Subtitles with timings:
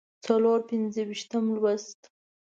[0.25, 1.99] څلور پينځوسم لوست